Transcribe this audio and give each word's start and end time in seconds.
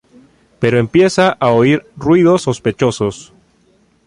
Pero 0.61 0.79
empieza 0.79 1.29
a 1.39 1.49
oír 1.51 1.85
ruidos 1.95 2.41
sospechosos. 2.41 3.33